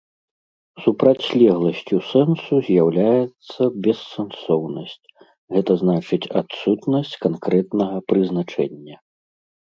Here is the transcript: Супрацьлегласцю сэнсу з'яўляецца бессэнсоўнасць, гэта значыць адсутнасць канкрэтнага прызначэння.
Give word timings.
Супрацьлегласцю 0.83 1.97
сэнсу 2.11 2.55
з'яўляецца 2.69 3.61
бессэнсоўнасць, 3.87 4.95
гэта 5.57 5.71
значыць 5.81 6.31
адсутнасць 6.41 7.13
канкрэтнага 7.27 7.97
прызначэння. 8.13 8.97